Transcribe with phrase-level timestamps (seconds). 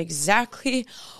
[0.00, 0.86] exactly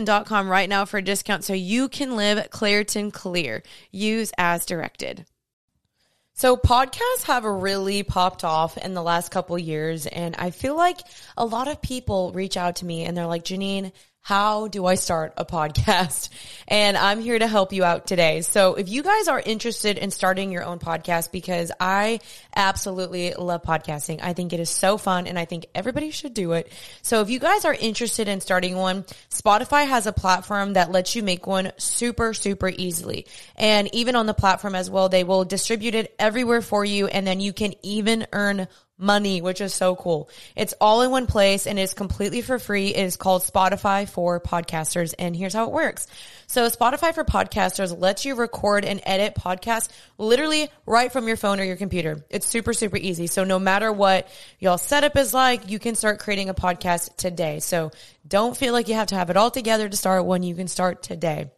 [0.00, 3.62] Claritin.com right now for a discount so you can live Claritin Clear.
[3.90, 5.26] Use as directed.
[6.32, 11.00] So podcasts have really popped off in the last couple years and I feel like
[11.36, 13.92] a lot of people reach out to me and they're like, Jeanine,
[14.22, 16.28] how do I start a podcast?
[16.72, 18.42] And I'm here to help you out today.
[18.42, 22.20] So if you guys are interested in starting your own podcast, because I
[22.54, 24.20] absolutely love podcasting.
[24.22, 26.70] I think it is so fun and I think everybody should do it.
[27.02, 31.16] So if you guys are interested in starting one, Spotify has a platform that lets
[31.16, 33.26] you make one super, super easily.
[33.56, 37.08] And even on the platform as well, they will distribute it everywhere for you.
[37.08, 38.68] And then you can even earn
[39.00, 40.28] money, which is so cool.
[40.56, 42.88] It's all in one place and it's completely for free.
[42.88, 45.14] It is called Spotify for podcasters.
[45.18, 46.06] And here's how it works.
[46.46, 49.88] So Spotify for podcasters lets you record and edit podcasts
[50.18, 52.24] literally right from your phone or your computer.
[52.28, 53.26] It's super, super easy.
[53.26, 57.60] So no matter what y'all setup is like, you can start creating a podcast today.
[57.60, 57.92] So
[58.26, 60.42] don't feel like you have to have it all together to start one.
[60.42, 61.50] You can start today.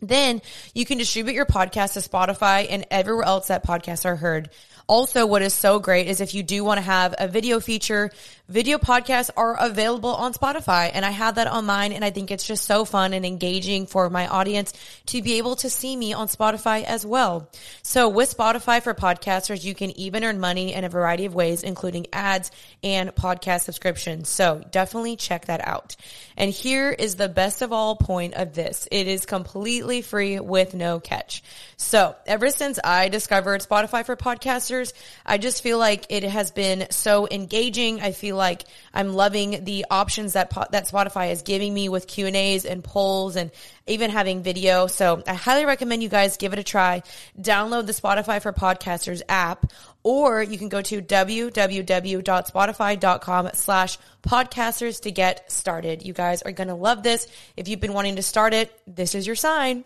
[0.00, 0.42] Then
[0.74, 4.50] you can distribute your podcast to Spotify and everywhere else that podcasts are heard.
[4.86, 8.10] Also, what is so great is if you do want to have a video feature,
[8.48, 10.90] video podcasts are available on Spotify.
[10.92, 11.92] And I have that on mine.
[11.92, 14.72] And I think it's just so fun and engaging for my audience
[15.06, 17.48] to be able to see me on Spotify as well.
[17.82, 21.62] So with Spotify for podcasters, you can even earn money in a variety of ways,
[21.62, 22.50] including ads
[22.82, 24.28] and podcast subscriptions.
[24.28, 25.94] So definitely check that out.
[26.36, 28.88] And here is the best of all point of this.
[28.90, 31.42] It is completely free with no catch.
[31.76, 34.92] So ever since I discovered Spotify for podcasters,
[35.26, 38.00] I just feel like it has been so engaging.
[38.00, 38.62] I feel like
[38.94, 42.84] I'm loving the options that that Spotify is giving me with Q and A's and
[42.84, 43.50] polls and
[43.88, 44.86] even having video.
[44.86, 47.02] So I highly recommend you guys give it a try.
[47.38, 49.72] Download the Spotify for Podcasters app,
[50.02, 56.04] or you can go to www.spotify.com slash podcasters to get started.
[56.04, 57.26] You guys are going to love this.
[57.56, 59.84] If you've been wanting to start it, this is your sign.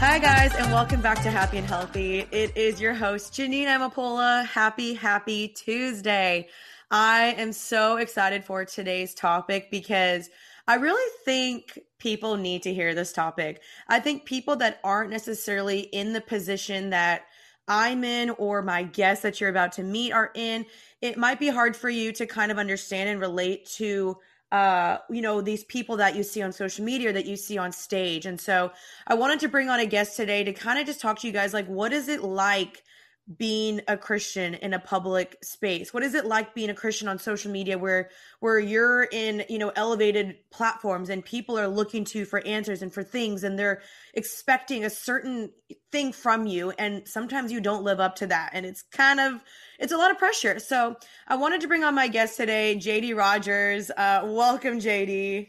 [0.00, 2.20] Hi, guys, and welcome back to Happy and Healthy.
[2.30, 4.46] It is your host, Jeanine Amapola.
[4.46, 6.46] Happy, happy Tuesday.
[6.90, 10.30] I am so excited for today's topic because
[10.66, 13.62] I really think people need to hear this topic.
[13.88, 17.22] I think people that aren't necessarily in the position that
[17.66, 20.64] I'm in or my guests that you're about to meet are in,
[21.02, 24.16] it might be hard for you to kind of understand and relate to
[24.50, 27.70] uh you know these people that you see on social media that you see on
[27.70, 28.72] stage and so
[29.06, 31.32] i wanted to bring on a guest today to kind of just talk to you
[31.34, 32.82] guys like what is it like
[33.36, 35.92] being a Christian in a public space?
[35.92, 38.08] What is it like being a Christian on social media where
[38.40, 42.80] where you're in, you know, elevated platforms and people are looking to you for answers
[42.80, 43.82] and for things and they're
[44.14, 45.50] expecting a certain
[45.92, 49.42] thing from you and sometimes you don't live up to that and it's kind of
[49.78, 50.58] it's a lot of pressure.
[50.58, 50.96] So,
[51.26, 53.90] I wanted to bring on my guest today, JD Rodgers.
[53.90, 55.48] Uh welcome JD.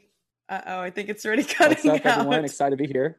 [0.49, 2.17] Uh-oh, I think it's already cutting What's up, out.
[2.19, 2.43] everyone?
[2.45, 3.17] Excited to be here.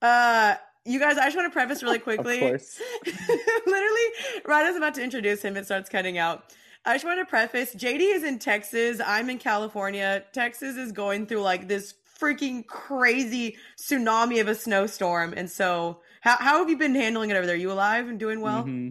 [0.00, 2.36] Uh you guys, I just want to preface really quickly.
[2.36, 2.80] of course.
[3.06, 6.52] Literally, right as I'm about to introduce him, it starts cutting out.
[6.84, 9.00] I just want to preface JD is in Texas.
[9.04, 10.24] I'm in California.
[10.32, 15.32] Texas is going through like this freaking crazy tsunami of a snowstorm.
[15.34, 17.56] And so, how, how have you been handling it over there?
[17.56, 18.62] You alive and doing well?
[18.62, 18.90] Mm-hmm.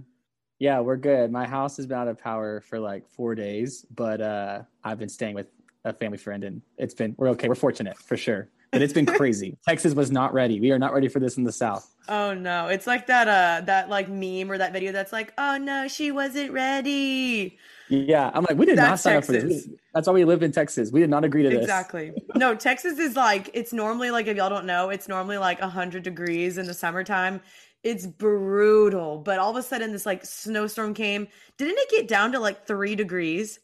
[0.60, 1.32] Yeah, we're good.
[1.32, 5.10] My house has been out of power for like four days, but uh, I've been
[5.10, 5.48] staying with
[5.86, 7.48] a family friend, and it's been we're okay.
[7.48, 9.58] We're fortunate for sure, but it's been crazy.
[9.68, 10.60] Texas was not ready.
[10.60, 11.94] We are not ready for this in the South.
[12.08, 15.58] Oh no, it's like that uh that like meme or that video that's like, oh
[15.58, 17.58] no, she wasn't ready.
[17.90, 19.68] Yeah, I'm like, we did That's not sign up for this.
[19.94, 20.92] That's why we live in Texas.
[20.92, 21.62] We did not agree to this.
[21.62, 22.14] Exactly.
[22.36, 26.02] No, Texas is like it's normally like if y'all don't know, it's normally like 100
[26.02, 27.42] degrees in the summertime.
[27.84, 31.28] It's brutal, but all of a sudden this like snowstorm came.
[31.58, 33.60] Didn't it get down to like 3 degrees?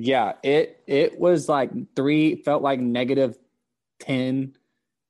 [0.00, 3.36] Yeah, it it was like three, felt like negative
[3.98, 4.56] ten.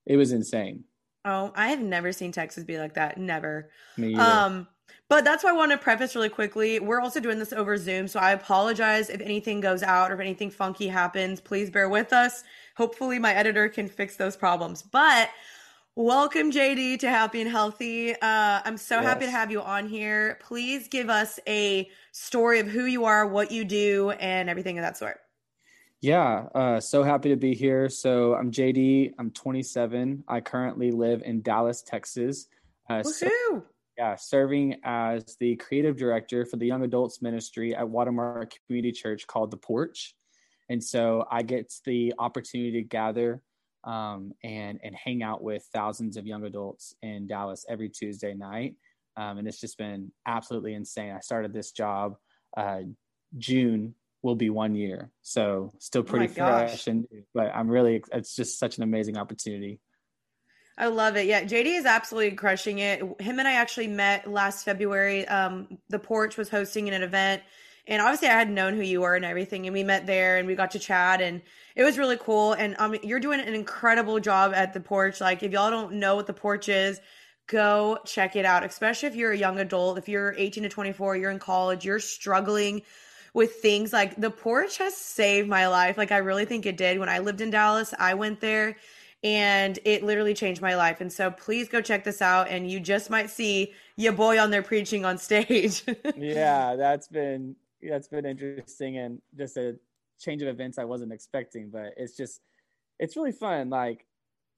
[0.06, 0.85] It was insane.
[1.26, 3.19] Oh, I have never seen Texas be like that.
[3.19, 3.69] Never.
[3.99, 4.23] Me either.
[4.23, 4.69] Um,
[5.11, 6.81] but that's why I want to preface really quickly.
[6.81, 10.20] We're also doing this over Zoom, so I apologize if anything goes out or if
[10.20, 11.38] anything funky happens.
[11.38, 12.43] Please bear with us.
[12.79, 14.81] Hopefully, my editor can fix those problems.
[14.81, 15.29] But
[15.96, 18.14] welcome, JD, to Happy and Healthy.
[18.14, 20.38] Uh, I'm so happy to have you on here.
[20.40, 24.82] Please give us a story of who you are, what you do, and everything of
[24.82, 25.19] that sort.
[26.00, 27.88] Yeah, uh, so happy to be here.
[27.88, 29.15] So I'm JD.
[29.19, 30.25] I'm 27.
[30.29, 32.47] I currently live in Dallas, Texas.
[32.88, 33.65] Uh, so-
[33.97, 39.26] yeah, serving as the creative director for the young adults ministry at Watermark Community Church
[39.26, 40.14] called The Porch.
[40.69, 43.43] And so I get the opportunity to gather
[43.82, 48.76] um, and and hang out with thousands of young adults in Dallas every Tuesday night.
[49.19, 51.12] Um, and it's just been absolutely insane.
[51.12, 52.17] I started this job
[52.56, 52.81] uh,
[53.37, 56.87] June will be one year, so still pretty Oh fresh.
[56.87, 59.81] And but I'm really it's just such an amazing opportunity.
[60.76, 61.26] I love it.
[61.26, 63.00] Yeah, JD is absolutely crushing it.
[63.20, 65.26] Him and I actually met last February.
[65.26, 67.43] Um, the Porch was hosting an event,
[67.87, 70.47] and obviously I had known who you were and everything, and we met there and
[70.47, 71.43] we got to chat, and
[71.75, 72.53] it was really cool.
[72.53, 75.21] And um, you're doing an incredible job at the Porch.
[75.21, 77.00] Like, if y'all don't know what the Porch is,
[77.49, 78.65] go check it out.
[78.65, 81.99] Especially if you're a young adult, if you're 18 to 24, you're in college, you're
[81.99, 82.83] struggling
[83.35, 85.99] with things like the porch has saved my life.
[85.99, 86.99] Like I really think it did.
[86.99, 88.77] When I lived in Dallas, I went there
[89.25, 91.00] and it literally changed my life.
[91.00, 94.50] And so please go check this out and you just might see your boy on
[94.50, 95.85] there preaching on stage.
[96.17, 99.77] yeah, that's been that's been interesting and just a
[100.19, 102.41] change of events I wasn't expecting, but it's just
[102.99, 103.71] it's really fun.
[103.71, 104.06] Like,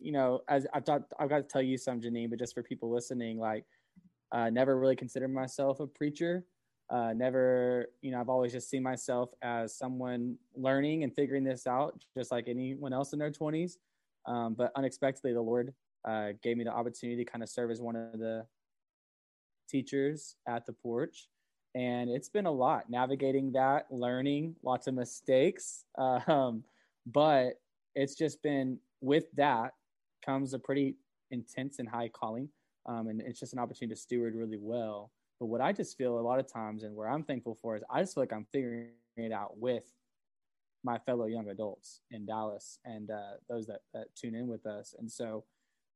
[0.00, 2.62] you know, as I've got I've got to tell you some, Jeanine, but just for
[2.62, 3.64] people listening, like
[4.32, 6.44] uh never really considered myself a preacher.
[6.88, 11.66] Uh never, you know, I've always just seen myself as someone learning and figuring this
[11.66, 13.78] out, just like anyone else in their twenties.
[14.26, 15.72] Um, but unexpectedly the Lord
[16.06, 18.46] uh gave me the opportunity to kind of serve as one of the
[19.68, 21.28] teachers at the porch
[21.74, 26.64] and it's been a lot navigating that learning lots of mistakes um,
[27.06, 27.60] but
[27.94, 29.72] it's just been with that
[30.24, 30.96] comes a pretty
[31.30, 32.48] intense and high calling
[32.86, 36.18] um, and it's just an opportunity to steward really well but what i just feel
[36.18, 38.46] a lot of times and where i'm thankful for is i just feel like i'm
[38.52, 39.84] figuring it out with
[40.82, 44.94] my fellow young adults in dallas and uh, those that, that tune in with us
[44.98, 45.44] and so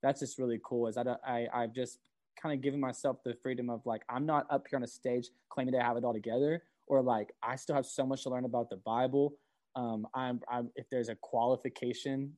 [0.02, 1.98] that's just really cool is I, I i've just
[2.40, 5.28] kind of given myself the freedom of like I'm not up here on a stage
[5.48, 8.44] claiming to have it all together or like I still have so much to learn
[8.44, 9.34] about the Bible.
[9.76, 12.32] Um, I'm, I'm if there's a qualification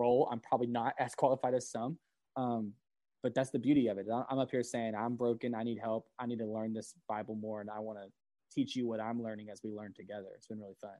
[0.00, 1.98] role, I'm probably not as qualified as some.
[2.36, 2.72] Um,
[3.22, 4.06] but that's the beauty of it.
[4.30, 5.54] I'm up here saying I'm broken.
[5.54, 6.06] I need help.
[6.18, 8.06] I need to learn this Bible more, and I want to
[8.50, 10.28] teach you what I'm learning as we learn together.
[10.34, 10.90] It's been really fun.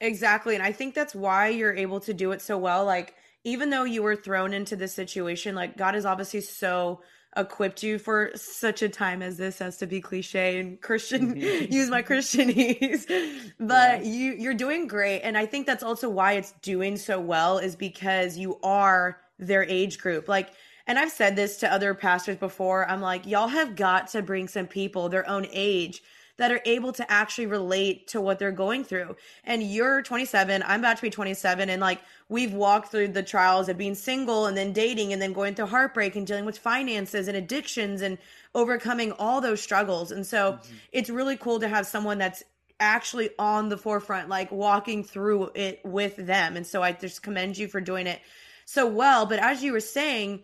[0.00, 0.54] Exactly.
[0.54, 2.84] And I think that's why you're able to do it so well.
[2.84, 7.02] Like, even though you were thrown into this situation, like, God is obviously so
[7.36, 11.72] equipped you for such a time as this, as to be cliche and Christian, mm-hmm.
[11.72, 13.06] use my Christianese.
[13.58, 14.10] But Yeah.
[14.10, 15.20] you, you're doing great.
[15.22, 19.64] And I think that's also why it's doing so well, is because you are their
[19.64, 20.28] age group.
[20.28, 20.50] Like,
[20.86, 22.88] and I've said this to other pastors before.
[22.88, 26.02] I'm like, y'all have got to bring some people their own age
[26.38, 29.16] that are able to actually relate to what they're going through.
[29.44, 33.68] And you're 27, I'm about to be 27, and like we've walked through the trials
[33.68, 37.28] of being single and then dating and then going through heartbreak and dealing with finances
[37.28, 38.18] and addictions and
[38.54, 40.10] overcoming all those struggles.
[40.10, 40.74] And so mm-hmm.
[40.92, 42.42] it's really cool to have someone that's
[42.80, 46.56] actually on the forefront, like walking through it with them.
[46.56, 48.20] And so I just commend you for doing it
[48.64, 49.26] so well.
[49.26, 50.42] But as you were saying,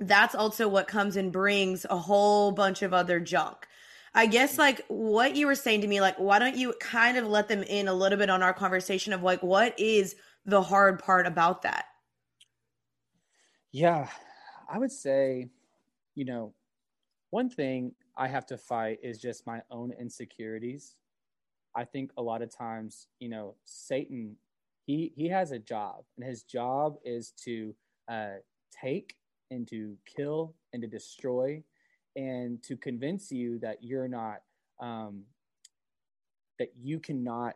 [0.00, 3.67] that's also what comes and brings a whole bunch of other junk.
[4.14, 7.26] I guess like what you were saying to me, like, why don't you kind of
[7.26, 10.98] let them in a little bit on our conversation of like, what is the hard
[10.98, 11.86] part about that?
[13.70, 14.08] Yeah,
[14.70, 15.48] I would say,
[16.14, 16.54] you know,
[17.30, 20.96] one thing I have to fight is just my own insecurities.
[21.76, 24.36] I think a lot of times, you know, Satan,
[24.86, 27.74] he he has a job, and his job is to
[28.08, 28.36] uh,
[28.72, 29.16] take
[29.50, 31.62] and to kill and to destroy.
[32.18, 34.42] And to convince you that you're not
[34.80, 35.22] um,
[36.58, 37.54] that you cannot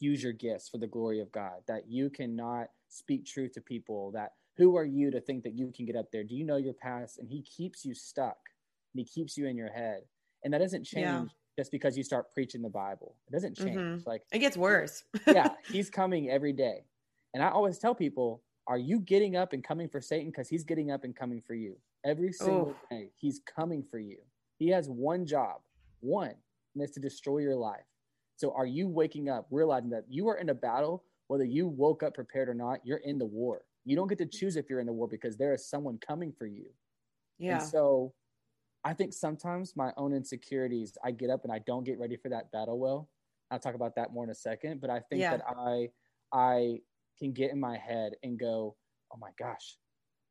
[0.00, 4.10] use your gifts for the glory of God, that you cannot speak truth to people,
[4.12, 6.24] that who are you to think that you can get up there?
[6.24, 7.18] Do you know your past?
[7.18, 8.38] And he keeps you stuck
[8.92, 10.02] and he keeps you in your head.
[10.42, 11.24] And that doesn't change yeah.
[11.56, 13.14] just because you start preaching the Bible.
[13.28, 13.76] It doesn't change.
[13.76, 14.08] Mm-hmm.
[14.08, 15.04] Like it gets worse.
[15.28, 16.84] yeah, he's coming every day.
[17.34, 20.30] And I always tell people, are you getting up and coming for Satan?
[20.30, 21.76] Because he's getting up and coming for you.
[22.04, 22.86] Every single oh.
[22.90, 24.18] day, he's coming for you.
[24.58, 25.60] He has one job,
[26.00, 26.34] one,
[26.74, 27.84] and it's to destroy your life.
[28.36, 32.02] So are you waking up, realizing that you are in a battle, whether you woke
[32.02, 33.62] up prepared or not, you're in the war.
[33.84, 36.32] You don't get to choose if you're in the war because there is someone coming
[36.32, 36.66] for you.
[37.38, 37.58] Yeah.
[37.58, 38.12] And so
[38.84, 42.30] I think sometimes my own insecurities, I get up and I don't get ready for
[42.30, 43.08] that battle well.
[43.50, 44.80] I'll talk about that more in a second.
[44.80, 45.36] But I think yeah.
[45.36, 45.88] that I
[46.32, 46.78] I
[47.18, 48.76] can get in my head and go,
[49.12, 49.76] oh my gosh,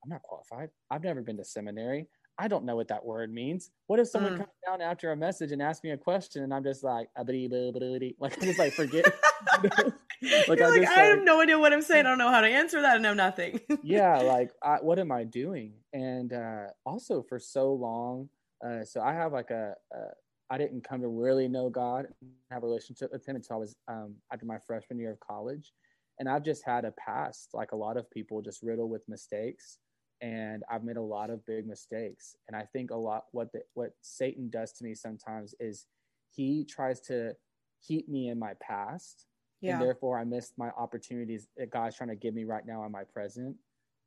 [0.04, 0.70] I'm not qualified.
[0.90, 2.08] I've never been to seminary.
[2.40, 3.70] I don't know what that word means.
[3.88, 4.38] What if someone mm.
[4.38, 7.28] comes down after a message and asks me a question and I'm just like, like
[8.38, 9.14] I just like forget.
[9.64, 9.74] like,
[10.22, 12.06] You're I, like, have no idea what I'm saying.
[12.06, 12.96] I don't know how to answer that.
[12.96, 13.60] I know nothing.
[13.84, 15.74] yeah, like I, what am I doing?
[15.92, 18.30] And uh, also for so long,
[18.66, 19.98] uh, so I have like a, a,
[20.50, 22.06] I didn't come to really know God,
[22.52, 25.74] have a relationship with Him until I was um, after my freshman year of college,
[26.20, 29.78] and I've just had a past like a lot of people, just riddled with mistakes
[30.22, 32.36] and I've made a lot of big mistakes.
[32.48, 35.86] And I think a lot what the, what Satan does to me sometimes is
[36.32, 37.36] he tries to
[37.86, 39.26] keep me in my past,
[39.62, 39.74] yeah.
[39.74, 42.92] and therefore I missed my opportunities that God's trying to give me right now in
[42.92, 43.56] my present,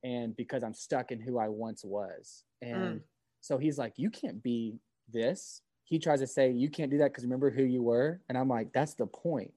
[0.04, 3.00] and because I'm stuck in who I once was, and mm.
[3.40, 4.76] so he's like, you can't be
[5.12, 5.62] this.
[5.84, 8.48] He tries to say you can't do that because remember who you were, and I'm
[8.48, 9.52] like, that's the point.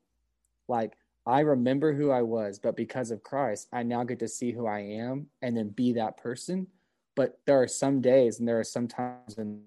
[0.67, 0.93] Like
[1.27, 4.67] I remember who I was, but because of Christ, I now get to see who
[4.67, 6.67] I am and then be that person.
[7.15, 9.61] But there are some days and there are some times in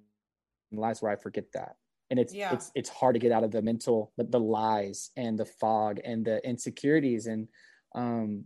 [0.71, 1.77] lives where I forget that.
[2.11, 2.53] And it's yeah.
[2.53, 6.01] it's it's hard to get out of the mental the, the lies and the fog
[6.05, 7.49] and the insecurities and
[7.95, 8.45] um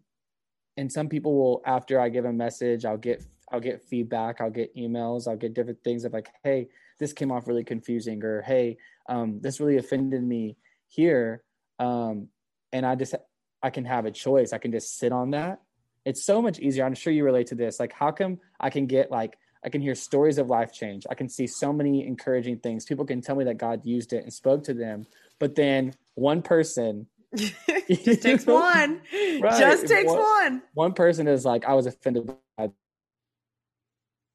[0.77, 4.51] and some people will after I give a message, I'll get I'll get feedback, I'll
[4.51, 8.43] get emails, I'll get different things of like, hey, this came off really confusing, or
[8.43, 8.79] hey,
[9.09, 10.57] um, this really offended me
[10.89, 11.45] here.
[11.79, 12.29] Um,
[12.73, 13.15] and I just
[13.63, 14.53] I can have a choice.
[14.53, 15.61] I can just sit on that.
[16.05, 16.85] It's so much easier.
[16.85, 17.79] I'm sure you relate to this.
[17.79, 21.07] Like, how come I can get like I can hear stories of life change.
[21.09, 22.85] I can see so many encouraging things.
[22.85, 25.07] People can tell me that God used it and spoke to them,
[25.39, 29.01] but then one person just takes one.
[29.13, 30.63] Right, just takes one, one.
[30.75, 32.71] One person is like, I was offended by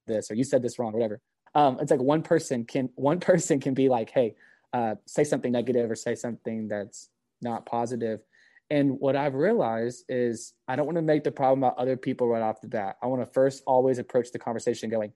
[0.08, 1.20] this, or you said this wrong, whatever.
[1.54, 4.36] Um, it's like one person can one person can be like, hey,
[4.74, 7.10] uh, say something negative or say something that's
[7.42, 8.22] not positive.
[8.70, 12.28] And what I've realized is I don't want to make the problem about other people
[12.28, 12.98] right off the bat.
[13.02, 15.14] I want to first always approach the conversation going,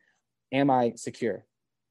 [0.53, 1.45] Am I secure?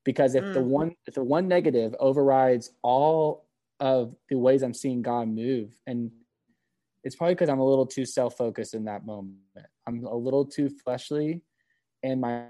[0.04, 0.54] Because if mm.
[0.54, 3.46] the one if the one negative overrides all
[3.78, 6.10] of the ways I'm seeing God move, and
[7.02, 9.38] it's probably because I'm a little too self-focused in that moment.
[9.86, 11.42] I'm a little too fleshly,
[12.02, 12.44] and my,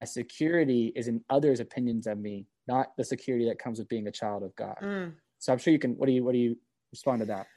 [0.00, 4.06] my security is in others' opinions of me, not the security that comes with being
[4.06, 4.76] a child of God.
[4.80, 5.14] Mm.
[5.42, 5.96] So I'm sure you can.
[5.98, 6.56] What do you What do you
[6.92, 7.48] respond to that?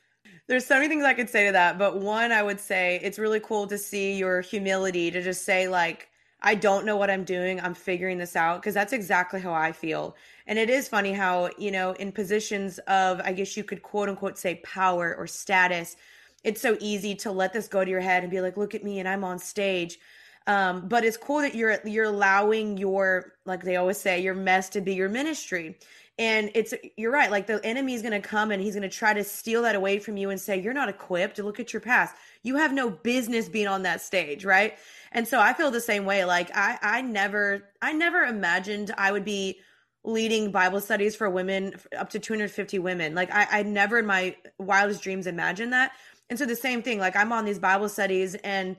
[0.48, 3.20] There's so many things I could say to that, but one I would say it's
[3.20, 6.10] really cool to see your humility to just say like
[6.42, 7.62] I don't know what I'm doing.
[7.62, 10.16] I'm figuring this out because that's exactly how I feel.
[10.48, 14.10] And it is funny how, you know, in positions of I guess you could quote
[14.10, 15.96] unquote say power or status,
[16.44, 18.84] it's so easy to let this go to your head and be like, "Look at
[18.84, 20.00] me and I'm on stage."
[20.48, 24.70] Um, but it's cool that you're you're allowing your like they always say your mess
[24.70, 25.78] to be your ministry
[26.18, 27.30] and it's you're right.
[27.30, 29.76] Like the enemy is going to come and he's going to try to steal that
[29.76, 31.40] away from you and say you're not equipped.
[31.40, 32.16] Look at your past.
[32.44, 34.78] You have no business being on that stage, right?
[35.12, 36.24] And so I feel the same way.
[36.24, 39.60] Like I I never I never imagined I would be
[40.06, 43.14] leading Bible studies for women up to 250 women.
[43.14, 45.92] Like I I never in my wildest dreams imagined that.
[46.30, 46.98] And so the same thing.
[46.98, 48.78] Like I'm on these Bible studies and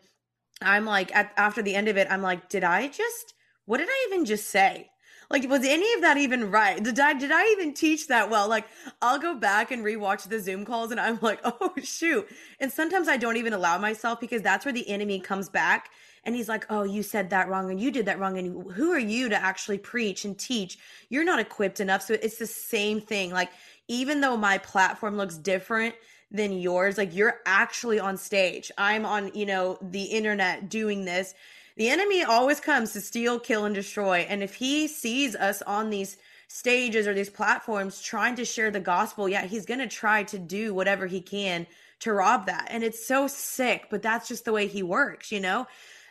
[0.62, 3.34] I'm like at after the end of it, I'm like, did I just
[3.66, 4.88] what did I even just say?
[5.30, 6.82] Like, was any of that even right?
[6.82, 8.48] Did I did I even teach that well?
[8.48, 8.66] Like,
[9.02, 12.28] I'll go back and rewatch the Zoom calls, and I'm like, oh shoot.
[12.60, 15.90] And sometimes I don't even allow myself because that's where the enemy comes back
[16.26, 18.92] and he's like, "Oh, you said that wrong and you did that wrong and who
[18.92, 20.78] are you to actually preach and teach?
[21.08, 23.30] You're not equipped enough." So it's the same thing.
[23.30, 23.50] Like
[23.88, 25.94] even though my platform looks different
[26.30, 28.72] than yours, like you're actually on stage.
[28.76, 31.34] I'm on, you know, the internet doing this
[31.76, 34.26] the enemy always comes to steal, kill, and destroy.
[34.28, 36.16] And if he sees us on these
[36.48, 40.38] stages or these platforms trying to share the gospel, yeah, he's going to try to
[40.38, 41.66] do whatever he can
[42.00, 42.68] to rob that.
[42.70, 45.66] And it's so sick, but that's just the way he works, you know?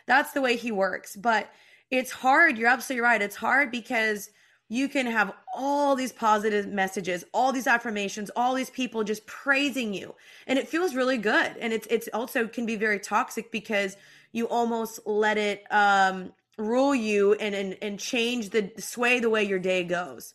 [0.06, 1.16] That's the way he works.
[1.16, 1.50] But
[1.90, 2.58] it's hard.
[2.58, 3.22] You're absolutely right.
[3.22, 4.30] It's hard because
[4.68, 9.94] you can have all these positive messages, all these affirmations, all these people just praising
[9.94, 10.14] you.
[10.46, 11.56] And it feels really good.
[11.60, 13.96] And it's it's also can be very toxic because
[14.32, 19.44] you almost let it um rule you and and, and change the sway the way
[19.44, 20.34] your day goes.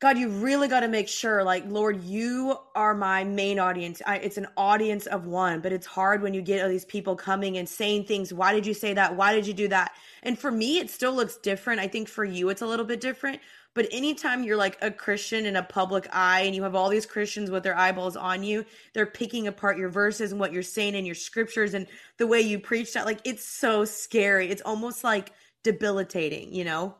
[0.00, 4.00] God, you really got to make sure, like, Lord, you are my main audience.
[4.06, 7.16] I, it's an audience of one, but it's hard when you get all these people
[7.16, 8.32] coming and saying things.
[8.32, 9.16] Why did you say that?
[9.16, 9.90] Why did you do that?
[10.22, 11.80] And for me, it still looks different.
[11.80, 13.40] I think for you, it's a little bit different.
[13.78, 17.06] But anytime you're like a Christian in a public eye and you have all these
[17.06, 20.96] Christians with their eyeballs on you, they're picking apart your verses and what you're saying
[20.96, 23.06] in your scriptures and the way you preach that.
[23.06, 24.48] Like, it's so scary.
[24.48, 25.30] It's almost like
[25.62, 26.96] debilitating, you know?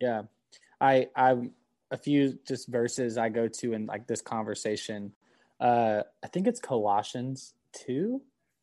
[0.00, 0.22] Yeah.
[0.80, 1.50] I, I,
[1.90, 5.12] a few just verses I go to in like this conversation.
[5.58, 8.22] Uh, I think it's Colossians 2,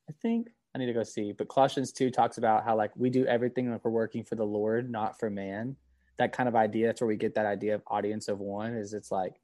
[0.09, 0.47] I think.
[0.73, 1.33] I need to go see.
[1.33, 4.45] But Colossians 2 talks about how like we do everything like we're working for the
[4.45, 5.75] Lord, not for man.
[6.17, 8.93] That kind of idea, that's where we get that idea of audience of one, is
[8.93, 9.39] it's like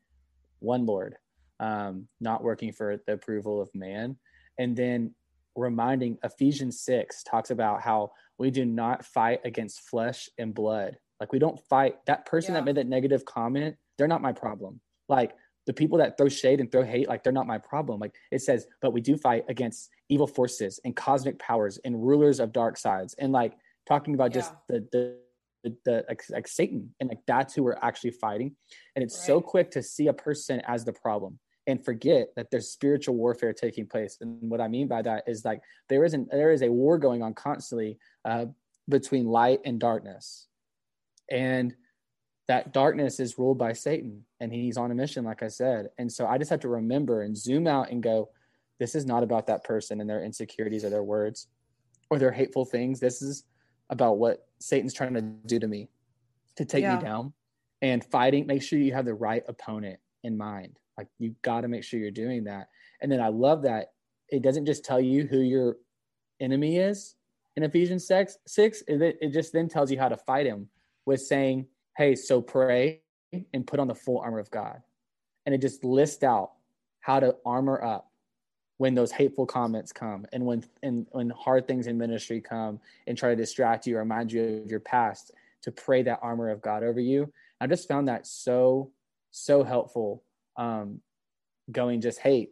[0.60, 1.18] one Lord,
[1.60, 4.18] um, not working for the approval of man.
[4.58, 5.14] And then
[5.56, 10.98] reminding Ephesians 6 talks about how we do not fight against flesh and blood.
[11.20, 12.60] Like we don't fight that person yeah.
[12.60, 14.80] that made that negative comment, they're not my problem.
[15.08, 18.00] Like the people that throw shade and throw hate, like they're not my problem.
[18.00, 22.40] Like it says, but we do fight against evil forces and cosmic powers and rulers
[22.40, 23.14] of dark sides.
[23.20, 23.54] And like
[23.88, 24.42] talking about yeah.
[24.42, 25.18] just the the
[25.64, 28.56] the, the like, like, Satan and like that's who we're actually fighting.
[28.96, 29.28] And it's right.
[29.28, 33.54] so quick to see a person as the problem and forget that there's spiritual warfare
[33.54, 34.18] taking place.
[34.22, 37.24] And what I mean by that is like there isn't there is a war going
[37.24, 38.46] on constantly uh,
[38.90, 40.48] between light and darkness,
[41.32, 41.74] and
[42.48, 45.90] that darkness is ruled by Satan, and he's on a mission, like I said.
[45.98, 48.30] And so I just have to remember and zoom out and go,
[48.80, 51.48] this is not about that person and their insecurities or their words
[52.10, 53.00] or their hateful things.
[53.00, 53.46] This is
[53.94, 55.88] about what Satan's trying to do to me
[56.58, 56.98] to take yeah.
[56.98, 57.34] me down
[57.82, 58.46] and fighting.
[58.46, 62.00] Make sure you have the right opponent in mind like you got to make sure
[62.00, 62.70] you're doing that.
[63.02, 63.94] And then I love that
[64.30, 65.78] it doesn't just tell you who your
[66.40, 67.16] enemy is
[67.56, 70.68] in Ephesians 6, 6 it, it just then tells you how to fight him
[71.06, 73.02] with saying, hey, so pray
[73.54, 74.82] and put on the full armor of God.
[75.46, 76.52] And it just lists out
[77.02, 78.12] how to armor up
[78.84, 83.18] when those hateful comments come and when and when hard things in ministry come and
[83.18, 86.62] try to distract you or remind you of your past to pray that armor of
[86.62, 87.32] God over you.
[87.62, 88.92] I just found that so
[89.32, 90.22] so helpful
[90.58, 91.00] um,
[91.72, 92.50] going just hey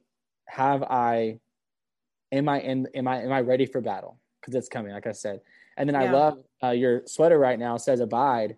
[0.47, 1.37] have i
[2.31, 5.11] am i in am i am i ready for battle because it's coming like i
[5.11, 5.41] said
[5.75, 6.07] and then yeah.
[6.07, 8.55] i love uh, your sweater right now says abide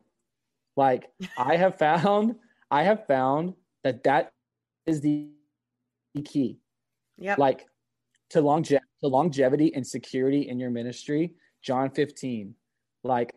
[0.78, 1.10] like
[1.40, 2.36] i have found
[2.70, 4.32] i have found that that
[4.86, 5.28] is the
[6.24, 6.60] key
[7.18, 7.66] yeah like
[8.30, 12.56] to longe- to longevity and security in your ministry john 15
[13.04, 13.34] like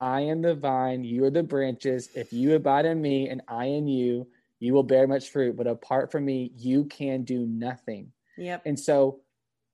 [0.00, 3.64] i am the vine you are the branches if you abide in me and i
[3.64, 4.26] in you
[4.60, 8.12] you will bear much fruit, but apart from me, you can do nothing.
[8.36, 8.62] Yep.
[8.66, 9.20] And so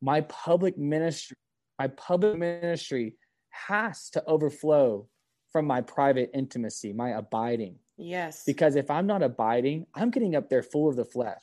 [0.02, 1.36] my public ministry,
[1.78, 3.16] my public ministry
[3.50, 5.08] has to overflow
[5.50, 7.76] from my private intimacy, my abiding.
[7.96, 8.42] Yes.
[8.44, 11.42] Because if I'm not abiding, I'm getting up there full of the flesh.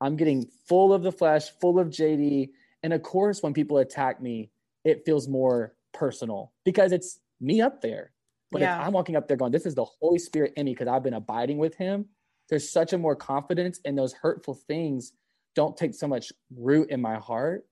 [0.00, 2.50] I'm getting full of the flesh, full of JD.
[2.82, 4.50] And of course, when people attack me,
[4.84, 8.12] it feels more personal because it's me up there.
[8.50, 8.80] But yeah.
[8.80, 11.02] if I'm walking up there going, this is the Holy Spirit in me because I've
[11.02, 12.06] been abiding with him,
[12.50, 15.12] there's such a more confidence and those hurtful things
[15.54, 17.64] don't take so much root in my heart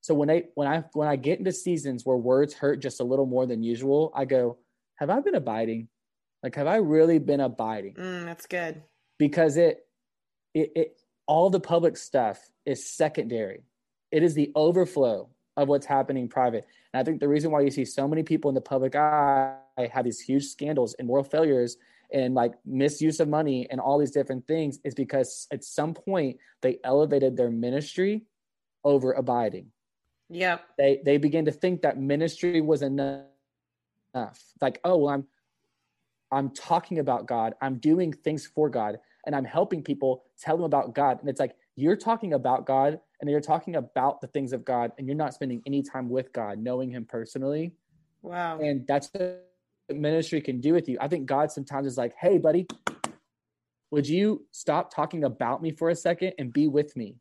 [0.00, 3.04] so when i when i when i get into seasons where words hurt just a
[3.04, 4.56] little more than usual i go
[4.96, 5.88] have i been abiding
[6.42, 8.82] like have i really been abiding mm, that's good
[9.18, 9.86] because it,
[10.54, 10.96] it it
[11.28, 13.62] all the public stuff is secondary
[14.10, 17.70] it is the overflow of what's happening private and i think the reason why you
[17.70, 19.54] see so many people in the public eye
[19.92, 21.76] have these huge scandals and moral failures
[22.12, 26.38] and like misuse of money and all these different things is because at some point
[26.62, 28.24] they elevated their ministry
[28.84, 29.66] over abiding.
[30.30, 30.62] Yep.
[30.76, 33.24] They they begin to think that ministry was enough.
[34.60, 35.26] Like, oh, well, I'm
[36.30, 37.54] I'm talking about God.
[37.60, 41.20] I'm doing things for God and I'm helping people tell them about God.
[41.20, 44.90] And it's like you're talking about God and you're talking about the things of God
[44.96, 47.74] and you're not spending any time with God, knowing him personally.
[48.22, 48.58] Wow.
[48.58, 49.40] And that's the
[49.90, 50.96] ministry can do with you.
[50.98, 52.66] I think God sometimes is like, hey, buddy,
[53.90, 57.16] would you stop talking about me for a second and be with me?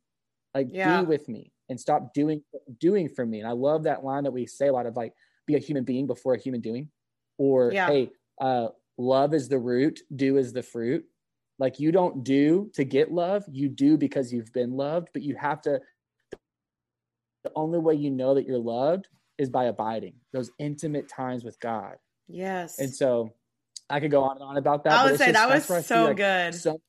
[0.56, 1.02] Like yeah.
[1.02, 2.42] be with me and stop doing
[2.80, 3.40] doing for me.
[3.40, 5.12] And I love that line that we say a lot of like
[5.46, 6.88] be a human being before a human doing.
[7.38, 7.88] Or yeah.
[7.88, 11.04] hey, uh, love is the root, do is the fruit.
[11.60, 15.36] Like you don't do to get love, you do because you've been loved, but you
[15.36, 15.82] have to
[17.44, 21.60] the only way you know that you're loved is by abiding those intimate times with
[21.60, 21.96] God
[22.28, 22.80] Yes.
[22.80, 23.34] And so
[23.90, 24.94] I could go on and on about that.
[24.94, 26.56] I would say that was so like good.
[26.56, 26.82] So,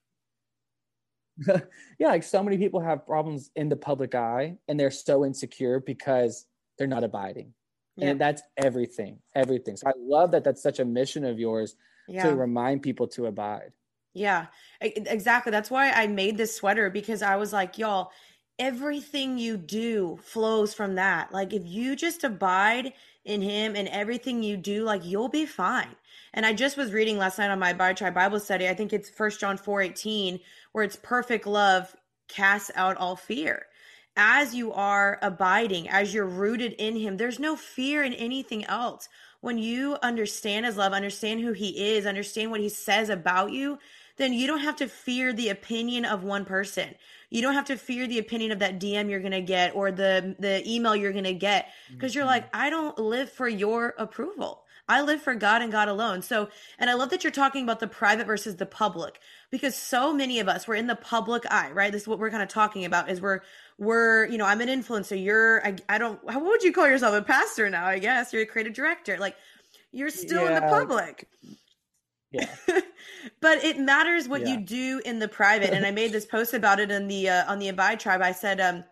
[1.99, 5.81] yeah, like so many people have problems in the public eye and they're so insecure
[5.81, 7.55] because they're not abiding.
[7.97, 8.11] Yeah.
[8.11, 9.77] And that's everything, everything.
[9.77, 11.77] So I love that that's such a mission of yours
[12.09, 12.25] yeah.
[12.25, 13.73] to remind people to abide.
[14.15, 14.47] Yeah,
[14.81, 15.53] exactly.
[15.53, 18.11] That's why I made this sweater because I was like, y'all,
[18.59, 21.33] everything you do flows from that.
[21.33, 22.93] Like if you just abide
[23.25, 25.95] in him and everything you do, like you'll be fine.
[26.35, 28.69] And I just was reading last night on my Tribe Bible study.
[28.69, 30.41] I think it's First John 4 18,
[30.73, 31.95] where it's perfect love
[32.29, 33.67] casts out all fear.
[34.17, 39.09] As you are abiding, as you're rooted in him, there's no fear in anything else.
[39.41, 43.79] When you understand his love, understand who he is, understand what he says about you,
[44.19, 46.95] then you don't have to fear the opinion of one person.
[47.31, 49.91] You don't have to fear the opinion of that DM you're going to get or
[49.91, 52.63] the the email you're going to get because you're like, mm-hmm.
[52.63, 54.65] I don't live for your approval.
[54.89, 56.23] I live for God and God alone.
[56.23, 60.15] So, and I love that you're talking about the private versus the public because so
[60.15, 61.93] many of us we're in the public eye, right?
[61.93, 63.41] This is what we're kind of talking about is we're
[63.77, 65.23] we're, you know, I'm an influencer.
[65.23, 68.33] You're I, I don't how would you call yourself a pastor now, I guess.
[68.33, 69.19] You're a creative director.
[69.19, 69.37] Like
[69.93, 70.49] you're still yeah.
[70.49, 71.29] in the public.
[72.31, 72.49] Yeah.
[73.41, 74.55] but it matters what yeah.
[74.55, 75.73] you do in the private.
[75.73, 78.21] And I made this post about it in the uh, on the Abide tribe.
[78.23, 78.85] I said, um,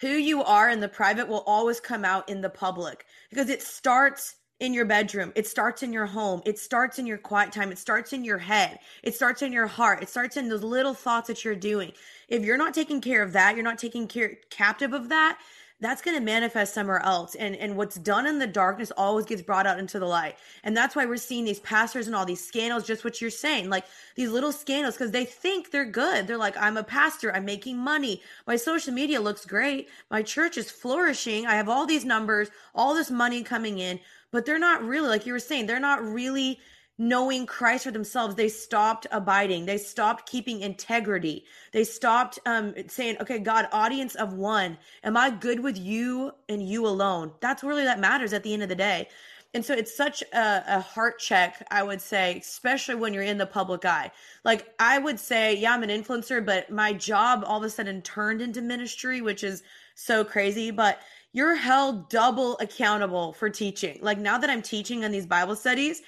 [0.00, 3.62] who you are in the private will always come out in the public because it
[3.62, 5.32] starts in your bedroom.
[5.34, 6.42] It starts in your home.
[6.44, 7.72] It starts in your quiet time.
[7.72, 8.78] It starts in your head.
[9.02, 10.02] It starts in your heart.
[10.02, 11.92] It starts in those little thoughts that you're doing.
[12.28, 15.38] If you're not taking care of that, you're not taking care captive of that,
[15.80, 17.34] that's going to manifest somewhere else.
[17.34, 20.36] And and what's done in the darkness always gets brought out into the light.
[20.64, 23.70] And that's why we're seeing these pastors and all these scandals, just what you're saying,
[23.70, 26.26] like these little scandals, because they think they're good.
[26.26, 30.58] They're like, I'm a pastor, I'm making money, my social media looks great, my church
[30.58, 34.82] is flourishing, I have all these numbers, all this money coming in, but they're not
[34.82, 36.60] really, like you were saying, they're not really
[37.00, 39.64] knowing Christ for themselves, they stopped abiding.
[39.64, 41.46] They stopped keeping integrity.
[41.72, 46.62] They stopped um, saying, okay, God, audience of one, am I good with you and
[46.62, 47.32] you alone?
[47.40, 49.08] That's really that matters at the end of the day.
[49.54, 53.38] And so it's such a, a heart check, I would say, especially when you're in
[53.38, 54.12] the public eye.
[54.44, 58.02] Like I would say, yeah, I'm an influencer, but my job all of a sudden
[58.02, 59.62] turned into ministry, which is
[59.94, 60.70] so crazy.
[60.70, 61.00] But
[61.32, 63.98] you're held double accountable for teaching.
[64.02, 66.02] Like now that I'm teaching on these Bible studies,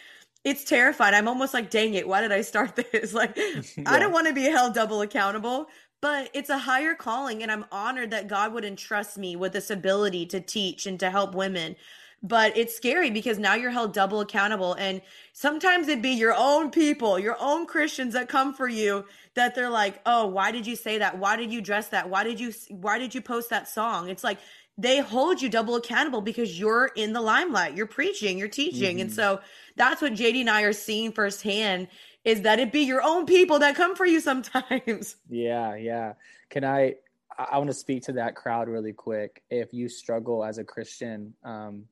[0.44, 1.14] it's terrifying.
[1.14, 3.14] I'm almost like, dang it, why did I start this?
[3.14, 3.84] like, yeah.
[3.86, 5.68] I don't want to be held double accountable,
[6.00, 7.42] but it's a higher calling.
[7.42, 11.10] And I'm honored that God would entrust me with this ability to teach and to
[11.10, 11.76] help women.
[12.24, 14.74] But it's scary because now you're held double accountable.
[14.74, 15.02] And
[15.32, 19.70] sometimes it'd be your own people, your own Christians that come for you that they're
[19.70, 21.18] like, oh, why did you say that?
[21.18, 22.08] Why did you dress that?
[22.08, 24.08] Why did you, why did you post that song?
[24.08, 24.38] It's like,
[24.78, 28.96] they hold you double accountable because you're in the limelight, you're preaching, you're teaching.
[28.96, 29.02] Mm-hmm.
[29.02, 29.40] And so
[29.76, 31.88] that's what JD and I are seeing firsthand
[32.24, 35.16] is that it be your own people that come for you sometimes.
[35.28, 36.14] Yeah, yeah.
[36.50, 36.94] Can I
[37.38, 39.42] I want to speak to that crowd really quick.
[39.50, 41.84] If you struggle as a Christian, um,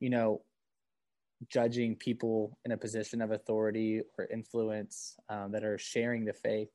[0.00, 0.42] you know,
[1.48, 6.68] judging people in a position of authority or influence um, that are sharing the faith,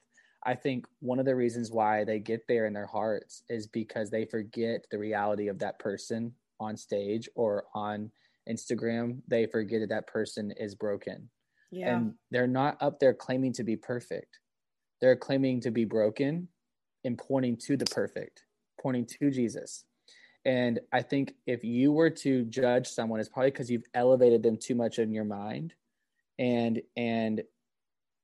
[0.46, 4.10] I think one of the reasons why they get there in their hearts is because
[4.10, 8.12] they forget the reality of that person on stage or on
[8.50, 9.22] Instagram.
[9.28, 11.30] They forget that that person is broken.
[11.72, 11.96] Yeah.
[11.96, 14.40] And they're not up there claiming to be perfect.
[15.02, 16.48] They're claiming to be broken
[17.04, 18.44] and pointing to the perfect,
[18.82, 19.84] pointing to Jesus.
[20.46, 24.58] And I think if you were to judge someone, it's probably because you've elevated them
[24.58, 25.74] too much in your mind.
[26.38, 27.44] And and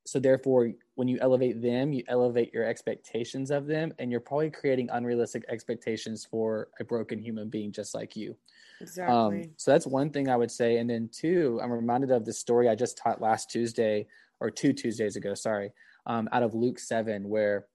[0.05, 4.49] so therefore when you elevate them you elevate your expectations of them and you're probably
[4.49, 8.36] creating unrealistic expectations for a broken human being just like you.
[8.82, 9.15] Exactly.
[9.15, 10.77] um, so that's one thing i would say.
[10.77, 14.08] And then two i'm reminded of the story i just taught last tuesday
[14.39, 15.71] or two tuesdays ago sorry
[16.06, 17.67] um, out of luke 7 where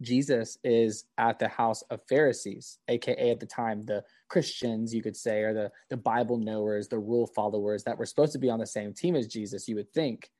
[0.00, 5.16] jesus is at the house of pharisees aka at the time the christians you could
[5.16, 8.58] say or the, the bible knowers the rule followers that were supposed to be on
[8.58, 10.30] the same team as jesus you would think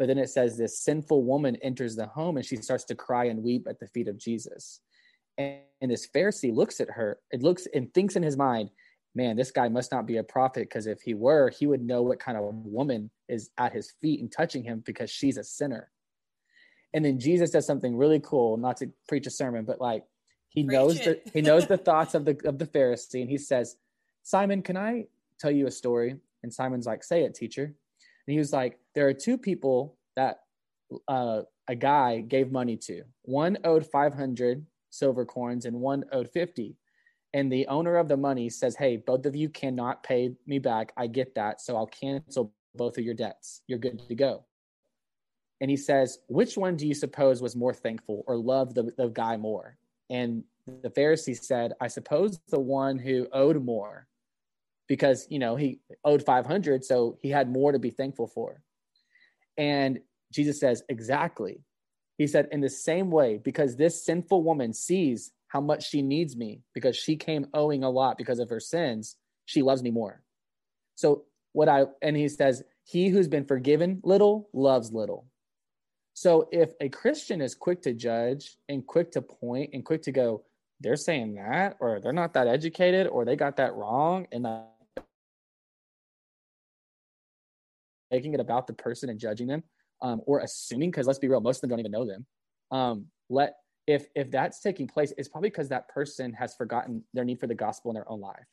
[0.00, 3.26] but then it says this sinful woman enters the home and she starts to cry
[3.26, 4.80] and weep at the feet of Jesus.
[5.36, 8.70] And, and this Pharisee looks at her, it looks and thinks in his mind,
[9.14, 12.00] man, this guy must not be a prophet because if he were, he would know
[12.00, 15.90] what kind of woman is at his feet and touching him because she's a sinner.
[16.94, 20.04] And then Jesus does something really cool, not to preach a sermon, but like
[20.48, 23.36] he preach knows the he knows the thoughts of the of the Pharisee, and he
[23.36, 23.76] says,
[24.22, 25.08] Simon, can I
[25.38, 26.16] tell you a story?
[26.42, 27.74] And Simon's like, say it, teacher.
[28.30, 30.42] And he was like, there are two people that
[31.08, 33.02] uh, a guy gave money to.
[33.22, 36.76] One owed 500 silver coins and one owed 50.
[37.34, 40.92] and the owner of the money says, Hey, both of you cannot pay me back.
[40.96, 41.60] I get that.
[41.60, 43.62] So I'll cancel both of your debts.
[43.66, 44.44] You're good to go.
[45.60, 49.08] And he says, Which one do you suppose was more thankful or loved the, the
[49.08, 49.76] guy more?
[50.08, 54.06] And the Pharisee said, I suppose the one who owed more
[54.90, 56.84] because, you know, he owed 500.
[56.84, 58.60] So he had more to be thankful for.
[59.56, 60.00] And
[60.32, 61.62] Jesus says, Exactly.
[62.18, 66.36] He said, In the same way, because this sinful woman sees how much she needs
[66.36, 69.14] me because she came owing a lot because of her sins,
[69.46, 70.22] she loves me more.
[70.96, 71.22] So,
[71.52, 75.26] what I, and he says, he who's been forgiven little loves little.
[76.14, 80.12] So, if a Christian is quick to judge and quick to point and quick to
[80.12, 80.42] go,
[80.80, 84.44] they're saying that, or they're not that educated, or they got that wrong, and
[88.10, 89.62] making it about the person and judging them,
[90.02, 92.26] um, or assuming, because let's be real, most of them don't even know them.
[92.70, 93.54] Um, let
[93.86, 97.46] if if that's taking place it's probably because that person has forgotten their need for
[97.46, 98.46] the gospel in their own life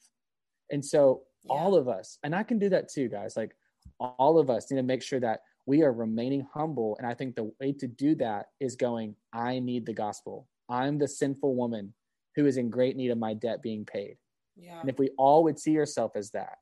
[0.71, 1.53] and so yeah.
[1.53, 3.55] all of us and i can do that too guys like
[3.99, 7.35] all of us need to make sure that we are remaining humble and i think
[7.35, 11.93] the way to do that is going i need the gospel i'm the sinful woman
[12.35, 14.17] who is in great need of my debt being paid
[14.55, 14.79] yeah.
[14.79, 16.57] and if we all would see ourselves as that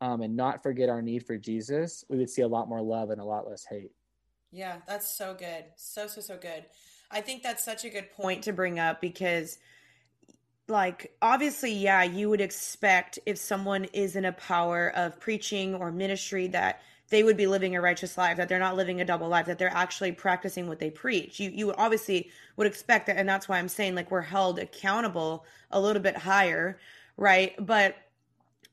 [0.00, 3.10] um, and not forget our need for jesus we would see a lot more love
[3.10, 3.92] and a lot less hate.
[4.52, 5.64] Yeah that's so good.
[5.76, 6.64] So so so good.
[7.10, 9.58] I think that's such a good point to bring up because
[10.68, 15.90] like obviously yeah you would expect if someone is in a power of preaching or
[15.90, 19.28] ministry that they would be living a righteous life that they're not living a double
[19.28, 21.40] life that they're actually practicing what they preach.
[21.40, 24.58] You you would obviously would expect that and that's why i'm saying like we're held
[24.58, 26.78] accountable a little bit higher
[27.20, 27.54] right?
[27.64, 27.96] But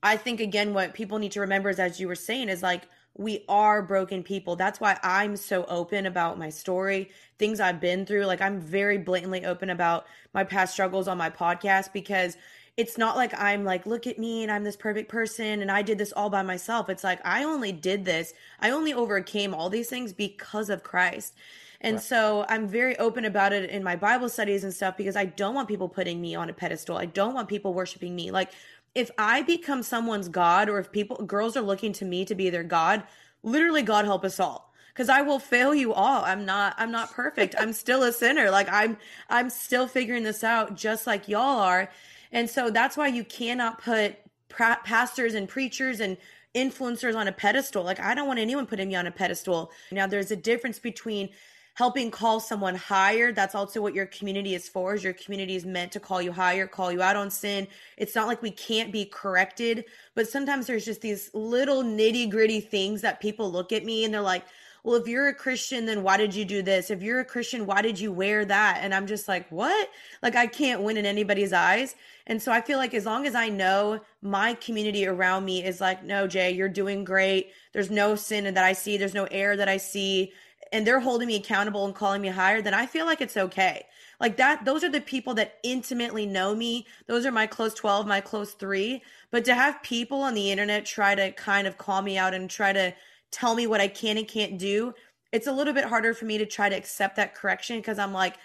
[0.04, 2.84] i think again what people need to remember is as you were saying is like
[3.18, 4.56] we are broken people.
[4.56, 8.26] That's why I'm so open about my story, things I've been through.
[8.26, 12.38] Like I'm very blatantly open about my past struggles on my podcast because
[12.78, 15.82] it's not like I'm like, look at me and I'm this perfect person and I
[15.82, 16.90] did this all by myself.
[16.90, 18.34] It's like I only did this.
[18.60, 21.34] I only overcame all these things because of Christ.
[21.82, 22.04] And right.
[22.04, 25.54] so I'm very open about it in my Bible studies and stuff because I don't
[25.54, 26.98] want people putting me on a pedestal.
[26.98, 28.32] I don't want people worshiping me.
[28.32, 28.52] Like
[28.98, 32.50] if I become someone's God or if people girls are looking to me to be
[32.50, 33.04] their God,
[33.44, 34.74] literally God help us all.
[34.96, 36.26] Cause I will fail you all.
[36.26, 37.54] I'm not, I'm not perfect.
[37.60, 38.50] I'm still a sinner.
[38.50, 38.98] Like I'm,
[39.30, 41.92] I'm still figuring this out just like y'all are.
[42.32, 44.16] And so that's why you cannot put
[44.50, 46.18] pra- pastors and preachers and
[46.56, 47.84] influencers on a pedestal.
[47.84, 49.70] Like I don't want anyone putting me on a pedestal.
[49.92, 51.30] Now there's a difference between
[51.78, 53.32] helping call someone higher.
[53.32, 54.96] That's also what your community is for.
[54.96, 57.68] Is your community is meant to call you higher, call you out on sin.
[57.98, 59.86] It's not like we can't be corrected,
[60.16, 64.12] but sometimes there's just these little nitty gritty things that people look at me and
[64.12, 64.44] they're like,
[64.84, 66.90] well, if you're a Christian, then why did you do this?
[66.90, 68.80] If you're a Christian, why did you wear that?
[68.82, 69.88] And I'm just like, what?
[70.24, 71.94] Like, I can't win in anybody's eyes.
[72.26, 75.80] And so I feel like as long as I know my community around me is
[75.80, 77.52] like, no, Jay, you're doing great.
[77.74, 80.34] There's no sin that I see, there's no error that I see
[80.71, 83.86] and they're holding me accountable and calling me higher, then I feel like it's okay.
[84.19, 86.88] Like that, those are the people that intimately know me.
[87.06, 89.03] Those are my close 12, my close three.
[89.32, 92.49] But to have people on the internet try to kind of call me out and
[92.49, 92.93] try to
[93.32, 94.93] tell me what I can and can't do,
[95.32, 98.13] it's a little bit harder for me to try to accept that correction because I'm
[98.13, 98.36] like,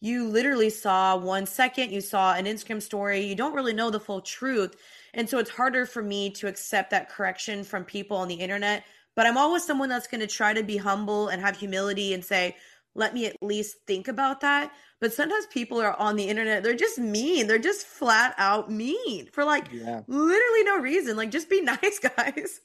[0.00, 4.00] you literally saw one second, you saw an Instagram story, you don't really know the
[4.00, 4.74] full truth.
[5.14, 8.84] And so it's harder for me to accept that correction from people on the internet
[9.14, 12.24] but I'm always someone that's going to try to be humble and have humility and
[12.24, 12.56] say,
[12.94, 14.72] let me at least think about that.
[15.00, 17.46] But sometimes people are on the internet, they're just mean.
[17.46, 20.02] They're just flat out mean for like yeah.
[20.06, 21.16] literally no reason.
[21.16, 22.60] Like just be nice, guys.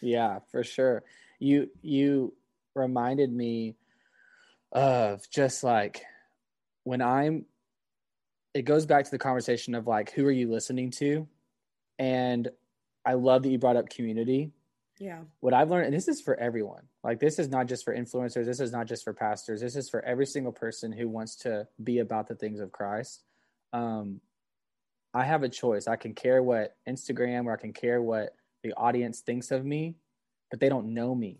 [0.00, 1.02] Yeah, for sure.
[1.38, 2.34] You you
[2.74, 3.76] reminded me
[4.72, 6.04] of just like
[6.84, 7.44] when I'm
[8.54, 11.26] it goes back to the conversation of like who are you listening to?
[11.98, 12.48] And
[13.04, 14.52] I love that you brought up community
[14.98, 15.20] yeah.
[15.40, 18.44] What I've learned, and this is for everyone, like this is not just for influencers,
[18.44, 21.66] this is not just for pastors, this is for every single person who wants to
[21.82, 23.22] be about the things of Christ.
[23.72, 24.20] Um,
[25.14, 25.88] I have a choice.
[25.88, 29.96] I can care what Instagram or I can care what the audience thinks of me,
[30.50, 31.38] but they don't know me.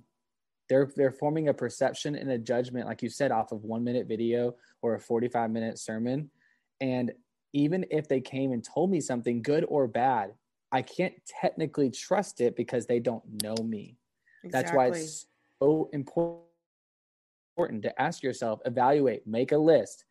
[0.69, 4.07] They're they're forming a perception and a judgment, like you said, off of one minute
[4.07, 6.31] video or a 45 minute sermon.
[6.81, 7.13] And
[7.53, 10.35] even if they came and told me something good or bad,
[10.73, 13.97] I can't technically trust it because they don't know me.
[14.45, 14.51] Exactly.
[14.51, 15.27] That's why it's
[15.61, 16.45] so important
[17.83, 20.05] to ask yourself, evaluate, make a list.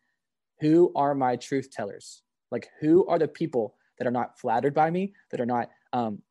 [0.60, 2.22] Who are my truth tellers?
[2.50, 6.22] Like who are the people that are not flattered by me, that are not um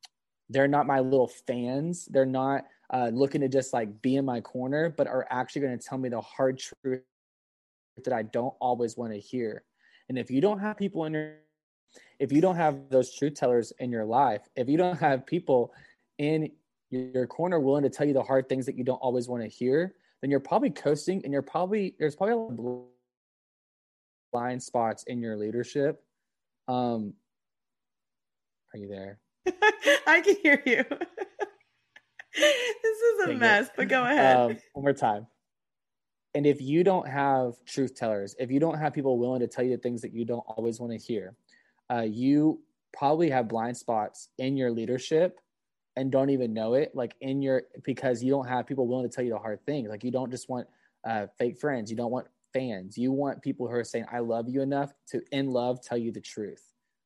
[0.50, 4.40] they're not my little fans, they're not uh, looking to just like be in my
[4.40, 7.02] corner, but are actually going to tell me the hard truth
[8.04, 9.64] that I don't always want to hear.
[10.08, 11.34] And if you don't have people in your
[12.20, 15.74] if you don't have those truth tellers in your life, if you don't have people
[16.18, 16.52] in
[16.90, 19.50] your corner willing to tell you the hard things that you don't always want to
[19.50, 22.82] hear, then you're probably coasting and you're probably there's probably a
[24.32, 26.04] blind spots in your leadership.
[26.68, 27.14] Um
[28.74, 29.20] are you there?
[30.08, 30.84] I can hear you.
[32.36, 33.74] this is a Dang mess, it.
[33.78, 34.38] but go ahead.
[34.38, 35.28] Um, one more time.
[36.36, 39.64] And if you don't have truth tellers, if you don't have people willing to tell
[39.64, 41.36] you the things that you don't always want to hear,
[41.92, 42.62] uh, you
[42.94, 45.40] probably have blind spots in your leadership
[45.96, 49.14] and don't even know it like in your because you don't have people willing to
[49.14, 49.90] tell you the hard things.
[49.90, 50.68] Like you don't just want
[51.08, 51.90] uh, fake friends.
[51.90, 52.98] You don't want fans.
[52.98, 56.12] You want people who are saying i love you enough to in love tell you
[56.12, 56.64] the truth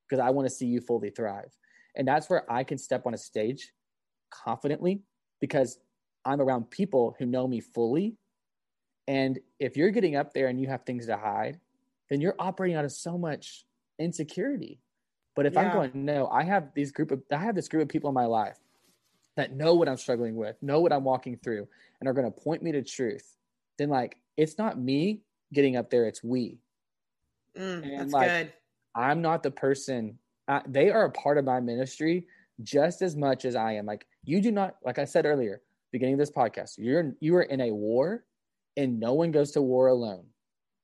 [0.08, 1.52] because i want to see you fully thrive.
[1.96, 3.72] And that's where i can step on a stage
[4.30, 5.02] confidently
[5.40, 5.80] because
[6.26, 8.16] i'm around people who know me fully.
[9.08, 11.60] And if you're getting up there and you have things to hide
[12.10, 13.66] then you're operating out of so much
[14.02, 14.80] insecurity.
[15.36, 15.62] But if yeah.
[15.62, 18.14] I'm going, no, I have these group of I have this group of people in
[18.14, 18.58] my life
[19.38, 21.68] that know what I'm struggling with, know what I'm walking through,
[22.00, 23.38] and are going to point me to truth,
[23.78, 25.22] then like it's not me
[25.54, 26.58] getting up there, it's we.
[27.58, 28.54] Mm, and that's like, good.
[28.96, 30.18] I'm not the person.
[30.48, 32.28] I, they are a part of my ministry
[32.64, 33.86] just as much as I am.
[33.86, 35.62] Like you do not, like I said earlier,
[35.92, 38.26] beginning of this podcast, you're you are in a war,
[38.78, 40.26] and no one goes to war alone.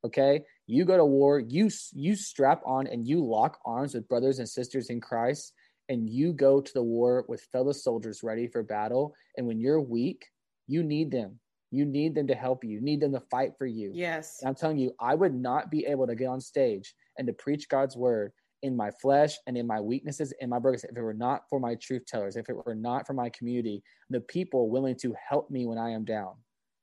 [0.06, 4.39] Okay, you go to war, you you strap on and you lock arms with brothers
[4.39, 5.53] and sisters in Christ,
[5.89, 9.15] and you go to the war with fellow soldiers ready for battle.
[9.38, 10.25] And when you're weak,
[10.67, 11.39] you need them.
[11.71, 12.71] You need them to help you.
[12.71, 13.91] You need them to fight for you.
[13.93, 14.39] Yes.
[14.41, 17.34] And I'm telling you, I would not be able to get on stage and to
[17.34, 18.32] preach God's word
[18.63, 21.60] in my flesh and in my weaknesses and my brokenness if it were not for
[21.60, 25.49] my truth tellers, if it were not for my community, the people willing to help
[25.51, 26.34] me when I am down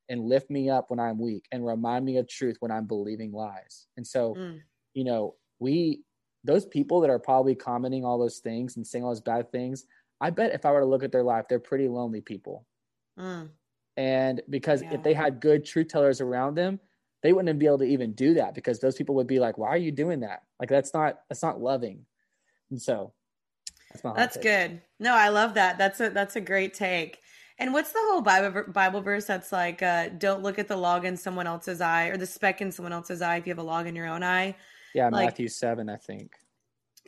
[0.09, 3.33] and lift me up when I'm weak and remind me of truth when I'm believing
[3.33, 3.87] lies.
[3.97, 4.61] And so, mm.
[4.93, 6.03] you know, we,
[6.45, 9.87] those people that are probably commenting all those things and saying all those bad things,
[10.21, 12.67] I bet if I were to look at their life, they're pretty lonely people.
[13.19, 13.49] Mm.
[13.97, 14.95] And because yeah.
[14.95, 16.81] if they had good truth tellers around them,
[17.23, 19.69] they wouldn't be able to even do that because those people would be like, why
[19.69, 20.43] are you doing that?
[20.61, 22.05] Like, that's not, that's not loving.
[22.71, 23.15] And so
[23.91, 24.83] that's, that's good.
[25.01, 25.79] No, I love that.
[25.79, 27.21] That's a, that's a great take.
[27.59, 31.05] And what's the whole Bible Bible verse that's like, uh, "Don't look at the log
[31.05, 33.63] in someone else's eye, or the speck in someone else's eye if you have a
[33.63, 34.57] log in your own eye."
[34.95, 36.33] Yeah, like, Matthew seven, I think.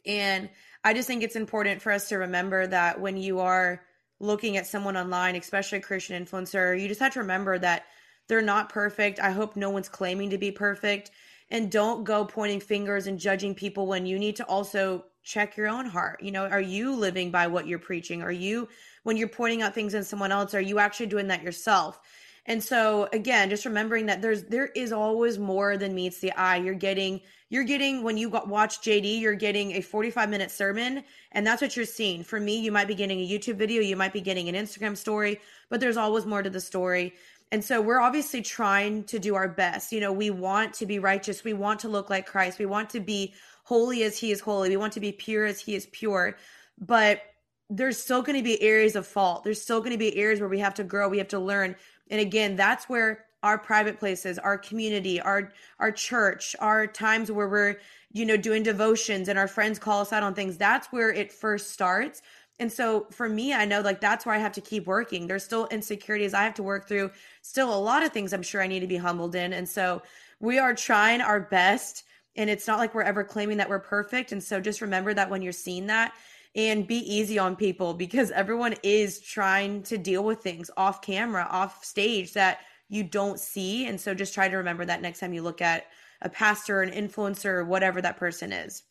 [0.05, 0.49] And
[0.85, 3.83] I just think it's important for us to remember that when you are
[4.21, 7.85] looking at someone online, especially a Christian influencer, you just have to remember that
[8.29, 9.21] they're not perfect.
[9.21, 11.11] I hope no one's claiming to be perfect.
[11.51, 15.69] And don't go pointing fingers and judging people when you need to also check your
[15.69, 16.23] own heart.
[16.23, 18.23] You know, are you living by what you're preaching?
[18.23, 18.69] Are you
[19.07, 22.01] when you're pointing out things in someone else are you actually doing that yourself?
[22.45, 26.57] And so again just remembering that there's there is always more than meets the eye.
[26.57, 31.47] You're getting you're getting when you watch jd you're getting a 45 minute sermon and
[31.47, 32.25] that's what you're seeing.
[32.25, 34.97] For me you might be getting a youtube video you might be getting an instagram
[34.97, 37.15] story but there's always more to the story.
[37.53, 39.93] And so we're obviously trying to do our best.
[39.93, 41.45] You know we want to be righteous.
[41.45, 42.59] We want to look like christ.
[42.59, 44.71] We want to be holy as he is holy.
[44.71, 46.37] We want to be pure as he is pure.
[46.77, 47.23] But
[47.69, 49.45] there's still going to be areas of fault.
[49.45, 51.77] There's still going to be areas where we have to grow, we have to learn.
[52.11, 57.49] And again, that's where our private places, our community, our our church, our times where
[57.49, 57.77] we're,
[58.13, 61.33] you know, doing devotions and our friends call us out on things, that's where it
[61.33, 62.23] first starts.
[62.59, 65.27] And so for me, I know like that's where I have to keep working.
[65.27, 67.11] There's still insecurities I have to work through,
[67.43, 69.53] still a lot of things I'm sure I need to be humbled in.
[69.53, 70.03] And so
[70.41, 72.05] we are trying our best
[72.37, 74.33] and it's not like we're ever claiming that we're perfect.
[74.33, 76.13] And so just remember that when you're seeing that,
[76.57, 81.47] and be easy on people because everyone is trying to deal with things off camera,
[81.51, 83.87] off stage that you don't see.
[83.87, 85.85] And so just try to remember that next time you look at
[86.23, 88.85] a pastor, an influencer, whatever that person is.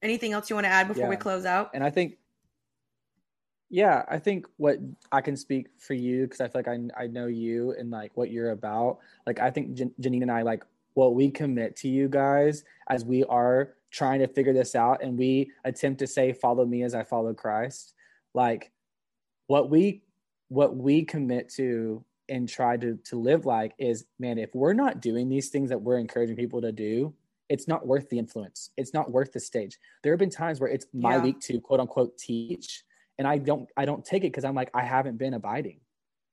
[0.00, 1.10] Anything else you want to add before yeah.
[1.10, 1.70] we close out?
[1.74, 2.18] And I think,
[3.68, 4.78] yeah, I think what
[5.10, 8.12] I can speak for you because I feel like I, I know you and like
[8.14, 8.98] what you're about.
[9.26, 10.64] Like, I think Jan- Jeanine and I, like,
[10.98, 15.16] what we commit to you guys as we are trying to figure this out and
[15.16, 17.94] we attempt to say follow me as i follow christ.
[18.34, 18.72] Like
[19.46, 20.02] what we
[20.48, 25.00] what we commit to and try to to live like is man if we're not
[25.00, 27.14] doing these things that we're encouraging people to do
[27.48, 28.70] it's not worth the influence.
[28.76, 29.78] It's not worth the stage.
[30.02, 31.22] There have been times where it's my yeah.
[31.22, 32.82] week to quote unquote teach
[33.18, 35.78] and i don't i don't take it because i'm like i haven't been abiding.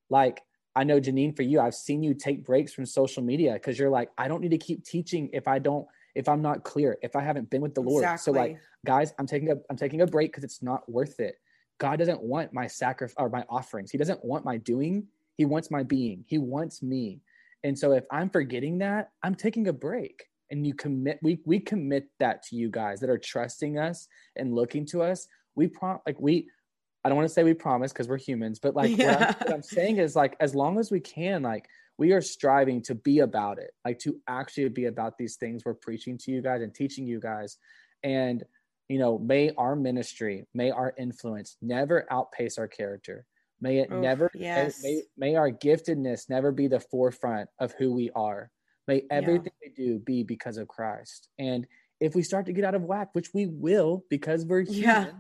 [0.10, 0.42] Like
[0.76, 3.90] i know jeanine for you i've seen you take breaks from social media because you're
[3.90, 7.16] like i don't need to keep teaching if i don't if I'm not clear, if
[7.16, 8.04] I haven't been with the Lord.
[8.04, 8.24] Exactly.
[8.24, 11.36] So like, guys, I'm taking a I'm taking a break because it's not worth it.
[11.78, 13.92] God doesn't want my sacrifice or my offerings.
[13.92, 15.08] He doesn't want my doing.
[15.36, 16.24] He wants my being.
[16.26, 17.20] He wants me.
[17.66, 20.30] And so if I'm forgetting that, I'm taking a break.
[20.52, 24.54] and you commit we we commit that to you guys that are trusting us and
[24.54, 26.48] looking to us we prom like we
[27.06, 29.12] i don't want to say we promise because we're humans but like yeah.
[29.12, 32.22] what, I'm, what i'm saying is like as long as we can like we are
[32.22, 36.32] striving to be about it like to actually be about these things we're preaching to
[36.32, 37.58] you guys and teaching you guys
[38.04, 38.44] and
[38.90, 43.26] you know may our ministry may our influence never outpace our character
[43.62, 44.84] may it Oof, never yes.
[44.84, 48.52] may, may our giftedness never be the forefront of who we are
[48.88, 49.70] May everything yeah.
[49.76, 51.30] we do be because of Christ.
[51.40, 51.66] And
[52.00, 55.12] if we start to get out of whack, which we will because we're human, yeah.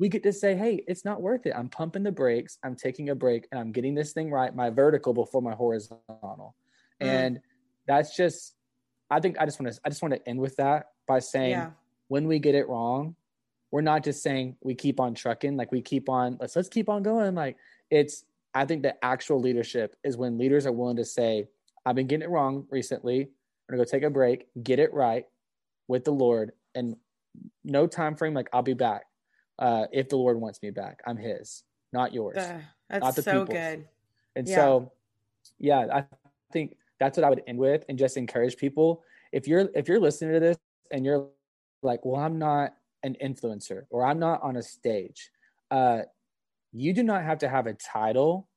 [0.00, 1.52] We get to say, hey, it's not worth it.
[1.54, 4.70] I'm pumping the brakes, I'm taking a break, and I'm getting this thing right, my
[4.70, 6.56] vertical before my horizontal.
[7.02, 7.06] Mm.
[7.06, 7.40] And
[7.86, 8.54] that's just
[9.10, 11.50] I think I just want to I just want to end with that by saying
[11.50, 11.70] yeah.
[12.08, 13.14] when we get it wrong,
[13.70, 16.88] we're not just saying we keep on trucking, like we keep on let's let's keep
[16.88, 17.34] on going.
[17.34, 17.58] Like
[17.90, 18.24] it's
[18.54, 21.46] I think the actual leadership is when leaders are willing to say,
[21.84, 23.20] I've been getting it wrong recently.
[23.20, 25.26] I'm gonna go take a break, get it right
[25.88, 26.96] with the Lord, and
[27.64, 28.32] no time frame.
[28.32, 29.02] Like I'll be back
[29.60, 31.00] uh, if the Lord wants me back.
[31.06, 32.38] I'm His, not yours.
[32.38, 33.48] Uh, that's not the so people's.
[33.58, 33.88] good.
[34.34, 34.56] And yeah.
[34.56, 34.92] so,
[35.58, 36.04] yeah, I
[36.52, 39.02] think that's what I would end with, and just encourage people.
[39.32, 40.56] If you're if you're listening to this
[40.90, 41.28] and you're
[41.82, 45.30] like, well, I'm not an influencer or I'm not on a stage.
[45.70, 46.00] Uh,
[46.72, 48.48] you do not have to have a title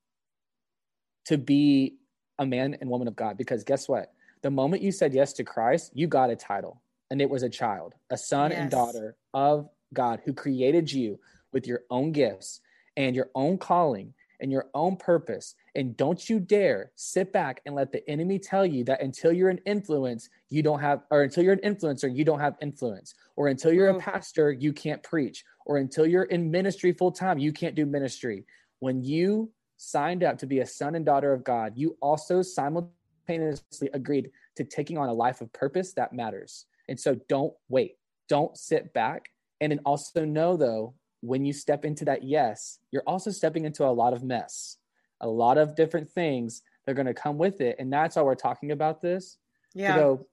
[1.26, 1.96] to be
[2.40, 4.12] a man and woman of God because guess what?
[4.42, 7.50] The moment you said yes to Christ, you got a title and it was a
[7.50, 8.60] child, a son yes.
[8.60, 11.20] and daughter of God who created you
[11.52, 12.62] with your own gifts
[12.98, 15.56] and your own calling and your own purpose.
[15.76, 19.50] And don't you dare sit back and let the enemy tell you that until you're
[19.50, 23.48] an influence, you don't have, or until you're an influencer, you don't have influence, or
[23.48, 24.12] until you're a mm-hmm.
[24.12, 28.46] pastor, you can't preach, or until you're in ministry full time, you can't do ministry.
[28.80, 33.90] When you signed up to be a son and daughter of God, you also simultaneously
[33.94, 36.66] agreed to taking on a life of purpose that matters.
[36.90, 39.30] And so don't wait, don't sit back.
[39.64, 43.86] And then also know, though, when you step into that yes, you're also stepping into
[43.86, 44.76] a lot of mess,
[45.22, 47.78] a lot of different things that are going to come with it.
[47.80, 49.38] And that's why we're talking about this.
[49.74, 49.96] Yeah.
[49.96, 50.28] go,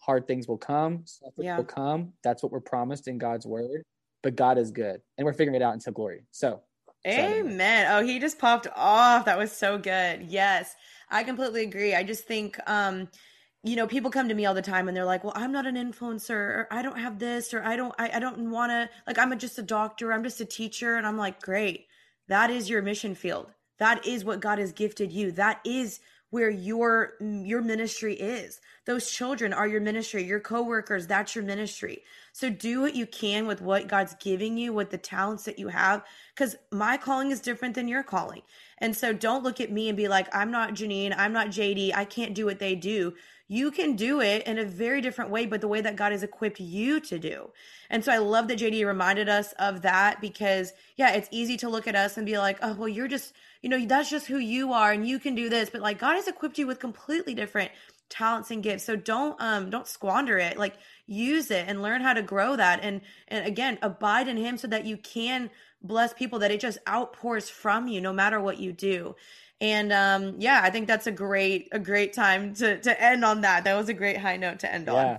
[0.00, 1.04] hard things will come,
[1.36, 1.58] yeah.
[1.58, 2.14] will come.
[2.24, 3.82] That's what we're promised in God's word.
[4.22, 6.24] But God is good, and we're figuring it out until glory.
[6.30, 6.62] So
[7.06, 7.86] Amen.
[7.90, 9.24] Oh, he just popped off.
[9.24, 10.22] That was so good.
[10.22, 10.74] Yes,
[11.10, 11.94] I completely agree.
[11.94, 13.08] I just think, um,
[13.62, 15.66] you know, people come to me all the time and they're like, "Well, I'm not
[15.66, 18.88] an influencer, or I don't have this, or I don't, I, I don't want to.
[19.06, 20.12] Like, I'm a, just a doctor.
[20.12, 21.86] I'm just a teacher." And I'm like, "Great,
[22.28, 23.48] that is your mission field.
[23.78, 25.32] That is what God has gifted you.
[25.32, 26.00] That is
[26.30, 31.44] where your mm, your ministry is those children are your ministry your coworkers that's your
[31.44, 32.02] ministry
[32.32, 35.68] so do what you can with what god's giving you with the talents that you
[35.68, 36.04] have
[36.34, 38.42] because my calling is different than your calling
[38.78, 41.92] and so don't look at me and be like i'm not jeanine i'm not jd
[41.94, 43.12] i can't do what they do
[43.52, 46.22] you can do it in a very different way but the way that god has
[46.22, 47.50] equipped you to do
[47.90, 51.68] and so i love that jd reminded us of that because yeah it's easy to
[51.68, 54.38] look at us and be like oh well you're just you know, that's just who
[54.38, 55.70] you are and you can do this.
[55.70, 57.70] But like God has equipped you with completely different
[58.08, 58.84] talents and gifts.
[58.84, 60.56] So don't um don't squander it.
[60.56, 60.76] Like
[61.06, 64.66] use it and learn how to grow that and and again abide in him so
[64.68, 65.50] that you can
[65.82, 69.14] bless people that it just outpours from you no matter what you do.
[69.60, 73.42] And um yeah, I think that's a great a great time to to end on
[73.42, 73.64] that.
[73.64, 74.94] That was a great high note to end yeah.
[74.94, 75.18] on.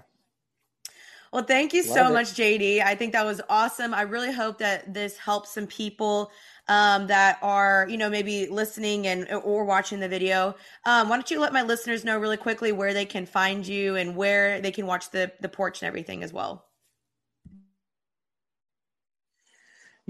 [1.31, 2.13] Well, thank you Love so it.
[2.13, 2.83] much, JD.
[2.83, 3.93] I think that was awesome.
[3.93, 6.29] I really hope that this helps some people
[6.67, 11.29] um, that are you know maybe listening and or watching the video um, why don't
[11.29, 14.71] you let my listeners know really quickly where they can find you and where they
[14.71, 16.65] can watch the the porch and everything as well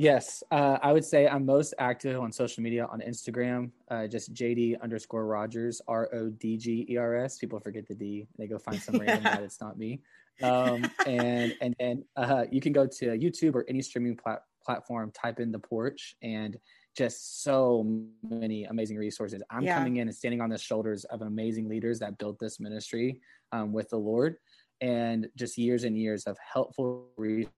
[0.01, 4.33] Yes, uh, I would say I'm most active on social media on Instagram, uh, just
[4.33, 7.37] JD underscore Rodgers, R O D G E R S.
[7.37, 10.01] People forget the D; they go find some random guy that's not me.
[10.41, 15.11] Um, and and and uh, you can go to YouTube or any streaming plat- platform,
[15.11, 16.57] type in the porch, and
[16.97, 17.85] just so
[18.27, 19.43] many amazing resources.
[19.51, 19.77] I'm yeah.
[19.77, 23.19] coming in and standing on the shoulders of amazing leaders that built this ministry
[23.51, 24.37] um, with the Lord,
[24.81, 27.53] and just years and years of helpful resources.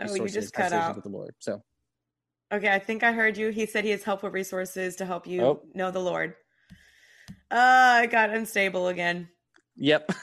[0.00, 1.34] Oh, you just cut out with the Lord.
[1.38, 1.62] So,
[2.52, 3.50] okay, I think I heard you.
[3.50, 5.62] He said he has helpful resources to help you oh.
[5.74, 6.34] know the Lord.
[7.50, 9.28] Uh, I got unstable again.
[9.76, 10.10] Yep.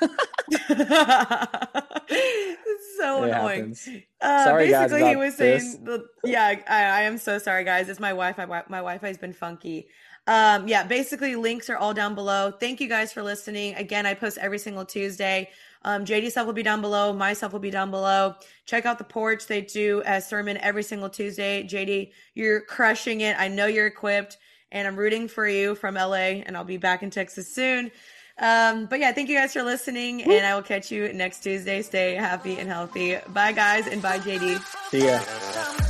[2.97, 3.75] so it annoying.
[4.21, 7.89] Uh, sorry, basically, guys, he was saying, the, "Yeah, I, I, am so sorry, guys.
[7.89, 8.45] It's my Wi-Fi.
[8.45, 9.87] My Wi-Fi has been funky."
[10.27, 12.51] Um, yeah, basically, links are all down below.
[12.51, 13.75] Thank you guys for listening.
[13.75, 15.49] Again, I post every single Tuesday.
[15.85, 17.13] Um, JD stuff will be down below.
[17.13, 18.35] My stuff will be down below.
[18.65, 19.47] Check out the porch.
[19.47, 21.63] They do a sermon every single Tuesday.
[21.63, 23.39] JD, you're crushing it.
[23.39, 24.37] I know you're equipped
[24.71, 27.91] and I'm rooting for you from LA, and I'll be back in Texas soon.
[28.37, 31.81] Um, but yeah, thank you guys for listening, and I will catch you next Tuesday.
[31.81, 33.17] Stay happy and healthy.
[33.29, 34.59] Bye, guys, and bye, JD.
[34.89, 35.84] See ya.